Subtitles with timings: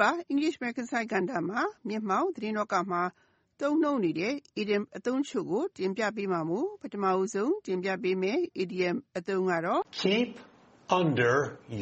[0.00, 3.02] ပါ English American စာကဏ္ဍမှာ မျက်မှောက်သတင်းတော့ကမှာ
[3.60, 10.30] သုံးနှုန်းနေတဲ့ idiom အသုံးချုပ်ကို တင်ပြပေးမှာမို့ ပထမအဆုံးတင်ပြပေးမယ် idiom အသုံးကတော့ Keep
[11.00, 11.36] under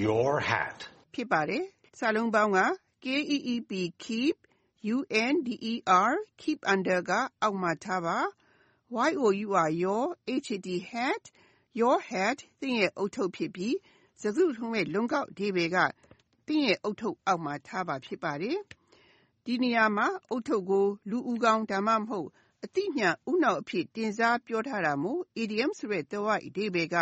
[0.04, 0.78] your hat.
[1.14, 1.64] ဖြစ်ပါတယ်
[1.98, 2.60] စာလုံးပေါင်းက
[3.04, 3.70] keep
[4.04, 4.36] keep
[5.22, 6.10] under
[6.42, 7.12] keep under က
[7.42, 8.18] အောက်မှာထားပါ
[8.92, 9.32] your
[9.82, 10.04] your
[10.92, 11.22] hat
[11.80, 13.76] your hat သင်ရဲ့အုတ်ထုပ်ဖြစ်ပြီး
[14.20, 15.78] စကားစုတခုလုံးရဲ့လုံးကောက်အဓိပ္ပာယ်က
[16.46, 18.58] သင်ရဲ့အုတ်ထုပ်အောက်မှာထားပါဖြစ်ပါတယ်။
[19.44, 22.28] ဒီနေရာမှာ အုတ်ထုပ်ကို လူဦးခေါင်းဒါမှမဟုတ်
[22.64, 26.96] အတိညာဦးနှောက်အဖြစ် တင်စားပြောထားတာမို့ idiom ဆိုတဲ့သွယ်ဝိုက်အဓိပ္ပာယ်က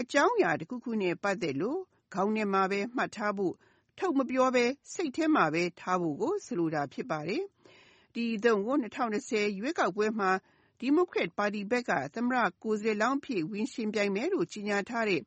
[0.00, 1.80] အကြောင်းအရာတစ်ခုခုနဲ့ပတ်သက်လို့
[2.14, 3.54] ခေါင်းထဲမှာပဲမှတ်ထားဖို့
[3.98, 7.42] ထုတ်မပြောဘဲ စိတ်ထဲမှာပဲထားဖို့ကို ဆိုလိုတာဖြစ်ပါတယ်။
[8.14, 10.30] ဒီအသုံးကို2020ရွေးကောက်ပွဲမှာ
[10.78, 15.20] ဒီမိုကရက်ပါတီဘက်က သမ္မတကိုယ်စားလှယ်လောင်းအဖြစ် ဝင်ယှဉ်ပြိုင်မယ်လို့ ကြေညာထားတဲ့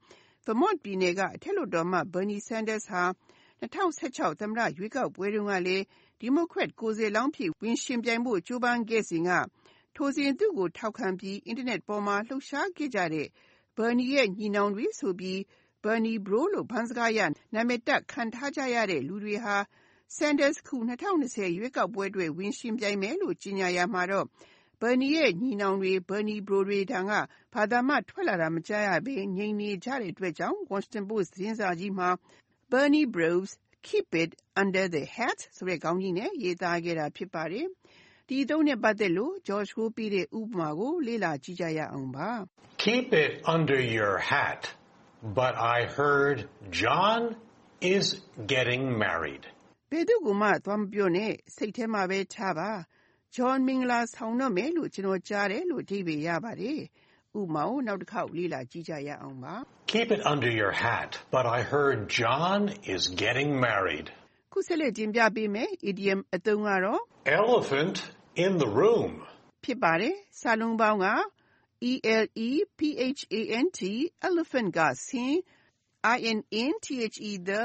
[0.46, 3.04] Vermont ပြည်နယ်က အထက်လွှတ်တော်အမတ် Bernie Sanders ဟာ
[3.62, 5.84] 2016သမ္မတရွေးကောက်ပွဲတုန်းကလည်း
[6.20, 9.32] ဒီမိုကရက်ကိုယ်စားလှယ်လောင်းအဖြစ် ဝင်ယှဉ်ပြိုင်ဖို့ ကြိုးပမ်းခဲ့စဉ်က
[9.96, 13.28] ထိုစဉ် သူ့ကိုထောက်ခံပြီး အင်တာနက်ပေါ်မှာ လှုပ်ရှားခဲ့ကြတဲ့
[13.78, 15.40] Bernie ရဲ့ ညီနောင်တွေဆိုပြီး
[15.84, 17.20] Bernie Bro လို့ ဘန်းစကားအရ
[17.54, 19.56] နာမည်တပ်ခံထားကြရတဲ့ လူတွေဟာ
[20.18, 24.26] Sanders အခု2020ရွေးကောက်ပွဲအတွက် ဝင်ယှဉ်ပြိုင်မယ်လို့ ကြေညာရာမှာတော့
[24.82, 27.12] Bernie ရဲ့ ညီနောင်တွေ Bernie Bro တွေထံက
[27.54, 32.10] ဘာသံမှ ထွက်လာတာ မကြားရဘဲ ငြိမ်နေကြတဲ့အတွက်ကြောင့် Washington Post သတင်းစာကြီးမှာ
[32.76, 37.68] Bernie Bros keep it under their hat ဆိုတဲ့ခေါင်းကြီးနဲ့ရေးသားခဲ့တာဖြစ်ပါတယ်။
[38.28, 42.30] ဒီအသုံးနဲ့ပတ်သက်လို့ George ကိုပေးတဲ့ဥပမာကိုလေ့လာကြည့်ကြရအောင်ပါ
[42.86, 44.62] Keep it under your hat.
[45.40, 46.38] But I heard
[46.82, 47.22] John
[47.96, 48.06] is
[48.54, 49.44] getting married.
[49.92, 52.72] ။ဘယ်သူ့ကိုမှသွားမပြောနဲ့စိတ်ထဲမှာပဲထားပါ
[53.36, 56.80] John မင်္ဂလာဆောင်တော့မယ်လို့ကျွန်တော်ကြားတယ်လို့အဓိပ္ပာယ်ရပါတယ်။
[57.40, 59.56] ဥပမာကိုနောက်တစ်ခေါက်လေ့လာကြည့်ကြရအောင်ပါ
[59.95, 61.11] Keep it under your hat.
[61.31, 62.61] But I heard John
[62.95, 64.07] is getting married.
[64.31, 67.03] ။ခုဆက်လက်တင်ပြပေးမယ် idiom အသုံးကတော့
[67.43, 67.97] Elephant
[68.45, 69.13] in the room.
[69.65, 71.07] ဖြစ်ပါတယ်။စာလုံးပေါင်းက
[71.91, 71.93] E
[72.23, 72.81] L E P
[73.19, 73.81] H A N T
[74.29, 75.39] elephant ကဆင်း
[76.15, 76.41] I N
[76.71, 77.63] N T H E the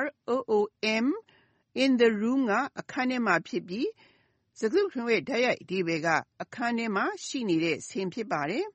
[0.00, 0.04] R
[0.34, 0.58] O O
[1.04, 1.06] M
[1.82, 3.88] in the room ကအခန်းထဲမှာဖြစ်ပြီး
[4.58, 6.08] စကားစုတခုလုံးရဲ့တိုက်ရိုက်အဓိပ္ပာယ်က
[6.42, 8.64] အခန်းထဲမှာရှိနေတဲ့ဆင်းဖြစ်ပါတယ်။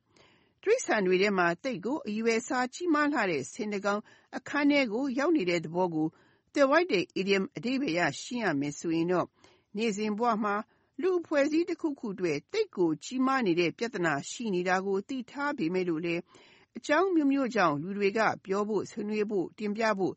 [0.64, 4.00] တိရစ္ဆာန်တွေထဲမှာ သိပ်ကိုအရွယ်အစားကြီးမားလှတဲ့ ဆင်းတကောင်
[4.36, 6.08] အခန်းထဲကို ရောက်နေတဲ့သဘောကို
[6.52, 9.26] သွယ်ဝိုက်တဲ့ idiom အဓိပ္ပာယ်ရရှင်းရမယ်ဆိုရင်တော့
[9.76, 10.54] နေ့စဉ်ဘဝမှာ
[11.00, 16.14] လူအဖွဲ့အစည်းတစ်ခုခုအတွက် သိပ်ကိုကြီးမားနေတဲ့ ပြဿနာရှိနေတာကို သိထားပေမဲ့လို့လေ
[16.76, 20.14] အကြောင်းမျိုးမျိုးကြောင့် လူတွေက ပြောဖို့ ဆွေးနွေးဖို့ တင်ပြဖို့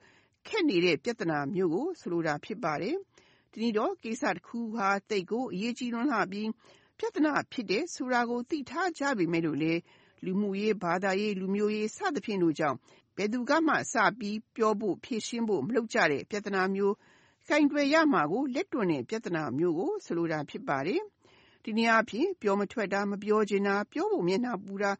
[0.47, 2.95] ခက်နေတဲ့ ပြဿနာမျိုးကို ဆိုလိုတာ ဖြစ်ပါတယ်။
[3.51, 6.49] ဒီနေ့တော့ ကိစ္စတစ်ခုဟာ သိပ်ကိုအရေးကြီးလွန်းလှပြီး
[6.97, 9.73] ပြဿနာ ဖြစ်တဲ့ဆိုတာကို သိထားကြပေမဲ့လို့လေ
[10.25, 12.77] လူမှုရေး ဘာသာရေး လူမျိုးရေး စသဖြင့်တို့ကြောင့်
[13.17, 16.95] ဘယ်သူကမှ စပြီးပြောဖို့ ဖြေရှင်းဖို့ မလုပ်ကြတဲ့ ပြဿနာမျိုး
[17.49, 21.01] ကင်တွယ်ရမှာကို လက်တွန့်တဲ့ ပြဿနာမျိုးကို ဆိုလိုတာ ဖြစ်ပါတယ်။
[21.63, 24.91] ဒီနည်းအားဖြင့် ပြောမထွက်တာ မပြောချင်တာ ပြောဖို့ မျက်နှာပူတာ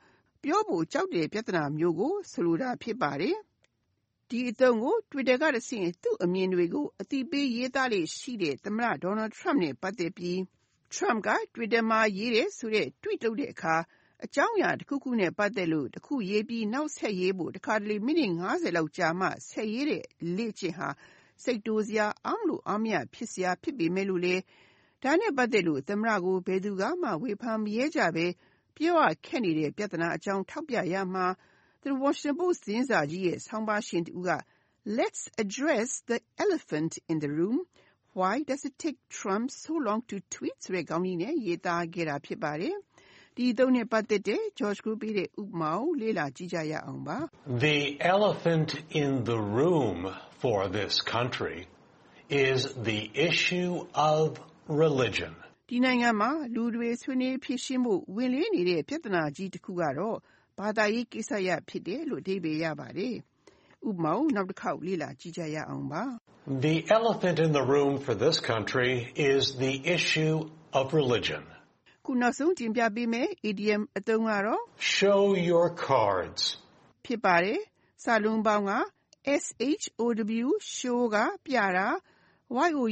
[0.43, 3.35] ပြောဖို့ ကြောက်တဲ့ ပြဿနာမျိုးကို ဆိုလိုတာ ဖြစ်ပါတယ်။
[4.29, 10.37] ဒီအသုံးကို Twitter ကတဆင့် သူ့အမြင်တွေကိုအတိပေးရေးသားလေ့ရှိတဲ့ သမ္မတ Donald Trump နဲ့ ပတ်သက်ပြီး
[10.95, 13.75] Trump က Twitter မှာ ရေးတယ်ဆိုတဲ့ tweet လုပ်တဲ့အခါ
[14.25, 20.03] အကြောင်းအရာတစ်ခုခုနဲ့ ပတ်သက်လို့တစ်ခုရေးပြီး နောက်ဆက်ရေးဖို့ တခါတလေ မိနစ်90လောက်ကြာမှ ဆက်ရေးတဲ့
[20.37, 20.89] လေ့ကျင့်ဟာ
[21.43, 24.35] စိတ်တိုးစရာ အားမလို့အားမရ ဖြစ်စရာ ဖြစ်ပေမဲ့လို့လေ
[25.03, 28.25] ဒါနဲ့ပတ်သက်လို့ သမ္မတကို ဘယ်သူကမှ ဝေဖန်မရဲကြပဲ
[28.75, 31.25] ပြောရခက်နေတဲ့ ပြဿနာအကြောင်း ထောက်ပြရမှာ
[31.83, 34.29] The Washington Post သတင်းစာကြီးရဲ့ ဆောင်းပါးရှင်တူက
[34.97, 37.57] Let's address the elephant in the room.
[38.19, 42.75] Why does it take Trump so long to tweet ဆိုတဲ့ ခေါင်းကြီးနဲ့ ရေးသားခဲ့တာ ဖြစ်ပါတယ်။
[43.36, 47.18] ဒီအသုံးနဲ့ပတ်သက်တဲ့ George ကိုပေးတဲ့ဥပမာကိုလေ့လာကြည့်ကြရအောင်ပါ။
[47.66, 47.78] The
[48.14, 48.68] elephant
[49.02, 49.98] in the room
[50.42, 51.58] for this country
[52.50, 52.58] is
[52.90, 53.72] the issue
[54.14, 54.24] of
[54.84, 55.34] religion.
[55.70, 60.18] ဒီနိုင်ငံမှာလူတွေဆွေးနွေးဖြေရှင်းဖို့ဝင်လေးနေတဲ့ပြဿနာကြီးတစ်ခုကတော့
[60.58, 63.14] ဘာသာရေးကိစ္စရပ်ဖြစ်တယ်လို့အဓိပ္ပာယ်ရပါတယ်။
[63.88, 66.04] ဥပမာကိုနောက်တစ်ခေါက်လေ့လာကြည့်ကြရအောင်ပါ
[66.68, 68.92] The elephant in the room for this country
[69.34, 70.36] is the issue
[70.78, 71.51] of religion. ။
[72.05, 74.61] ခုနောက်ဆုံးတင်ပြပေးမယ် idiom အသုံးကတော့
[74.97, 76.41] Show your cards.
[77.05, 77.59] ဖြစ်ပါတယ်။
[78.03, 78.73] စာလုံးပေါင်းက
[79.43, 80.47] SHOW
[80.77, 81.87] show ကပြတာ
[82.69, 82.85] YOU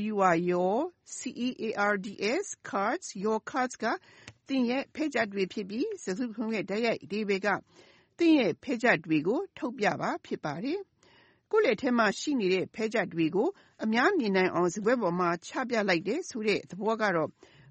[0.50, 0.76] your
[1.18, 3.86] CARDS cards your cards က
[4.48, 7.48] သင်ရဲ့ ဖဲ့ချပ်တွေဖြစ်ပြီး စကားစုတခုလုံးရဲ့ တိုက်ရိုက်အဓိပ္ပာယ်က
[8.18, 10.80] သင်ရဲ့ ဖဲ့ချပ်တွေကို ထုတ်ပြပါ ဖြစ်ပါတယ်။
[11.52, 13.50] ကိုယ့်လက်ထဲမှာ ရှိနေတဲ့ ဖဲ့ချပ်တွေကို
[13.84, 17.30] အများမြင်နိုင်အောင် စားပွဲပေါ်မှာ ချပြလိုက်တယ်ဆိုတဲ့ သဘောကတော့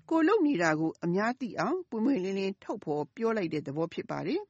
[0.09, 4.41] ကိုယ်လုပ်နေတာကို အများသိအောင် ပွင့်ပွင့်လင်းလင်း ထုတ်ဖော်ပြောလိုက်တဲ့သဘော ဖြစ်ပါတယ်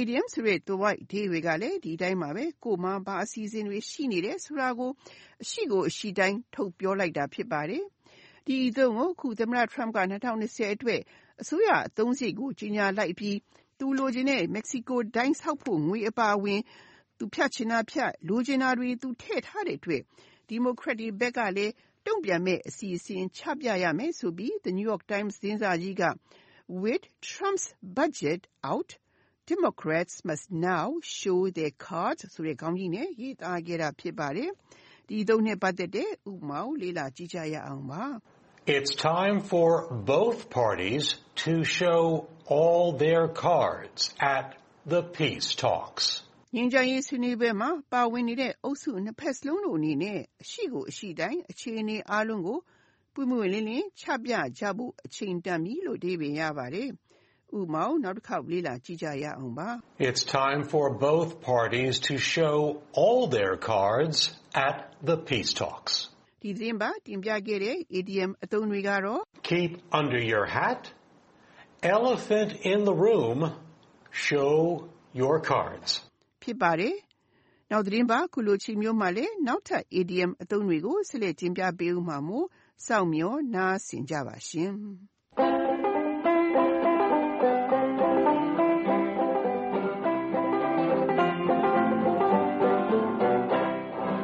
[0.00, 4.90] idiom ဆိုတဲ့ သွယ်ဝိုက်အဓိပ္ပါယ်ကလည်း ဒီအတိုင်းပါပဲ ကိုယ်မှာ ဘာအစီအစဉ်တွေ ရှိနေတယ်ဆိုတာကို
[5.42, 7.82] အရှိကိုအရှိတိုင်း ထုတ်ပြောလိုက်တာ ဖြစ်ပါတယ်
[8.46, 9.98] ဒီအသုံးကို အခု သမ္မတ Trump က
[10.36, 11.00] 2020အတွက်
[11.42, 13.36] အစိုးရအသုံးစရိတ်ကို ကြီးညာလိုက်ပြီး
[13.78, 16.60] သူလိုချင်တဲ့ မက္ကဆီကိုဒိုင်းဆောက်ဖို့ ငွေအပါအဝင်
[17.18, 20.02] သူဖြတ်ချင်တာဖြတ် လိုချင်တာတွေ သူထည့်ထားတဲ့အတွက်
[20.47, 21.73] ဒီမိုကရက်တွေဘက်ကလည်း
[22.05, 26.03] တုံ့ပြန်မဲ့အစီအစဉ်ချပြရမယ်ဆိုပြီး The New York Times သတင်းစာကြီးက
[26.83, 27.65] With Trump's
[27.97, 28.41] budget
[28.71, 28.89] out
[29.51, 30.87] Democrats must now
[31.19, 34.51] show their cards ဆိုတဲ့ခေါင်းကြီးနဲ့ရေးသားခဲ့တာဖြစ်ပါတယ်။
[35.09, 38.03] ဒီသုံးနဲ့ပတ်သက်တဲ့ဥပမာကိုလေ့လာကြည့်ကြရအောင်ပါ။
[38.77, 39.69] It's time for
[40.15, 41.05] both parties
[41.43, 42.01] to show
[42.57, 44.01] all their cards
[44.37, 44.45] at
[44.93, 46.05] the peace talks.
[46.55, 52.59] ငြိမ်းချမ်းရေးဆွေးနွေးပွဲမှာပါဝင်နေတဲ့အုပ်စုနှစ်ဖက်စလုံးတို့အနေနဲ့အရှိကိုအရှိတိုင်းအခြေအနေအားလုံးကို
[53.13, 56.89] ပွင့်ပွင့်လင်းလင်းချပြကြဖို့အချိန်တန်ပြီလို့အဓိပ္ပာယ်ရပါတယ်။
[57.57, 59.69] ဥပမာကိုနောက်တစ်ခေါက်လေ့လာကြည့်ကြရအောင်ပါ။
[60.09, 62.57] It's time for both parties to show
[63.01, 64.17] all their cards
[64.67, 64.77] at
[65.09, 65.93] the peace talks.
[66.43, 70.81] ဒီသတင်းပတ်တင်ပြခဲ့တဲ့ idiom အသုံးတွေကတော့ Keep under your hat,
[71.97, 73.39] elephant in the room,
[74.27, 74.53] show
[75.21, 75.89] your cards.
[76.44, 76.96] ဖြစ်ပါတယ်။
[77.70, 82.46] နောက်သတင်းပတ်ခုလိုချိန်မျိုးမှာလည်းနောက်ထပ် idiom အသုံးတွေကိုဆက်လက်တင်ပြပေးဦးမှာမို့
[82.86, 84.72] စောင့်မျှော်နားဆင်ကြပါရှင်။